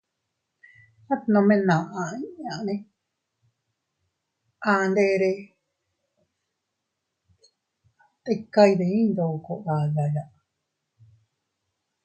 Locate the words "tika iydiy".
8.23-9.01